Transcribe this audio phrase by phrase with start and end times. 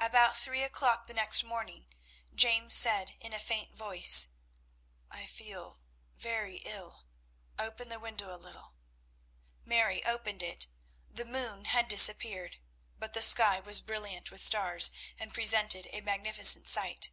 [0.00, 1.86] About three o'clock the next morning
[2.34, 4.30] James said, in a faint voice,
[5.08, 5.78] "I feel
[6.16, 7.04] very ill.
[7.60, 8.74] Open the window a little."
[9.64, 10.66] Mary opened it.
[11.08, 12.56] The moon had disappeared,
[12.98, 17.10] but the sky was brilliant with stars, and presented a magnificent sight.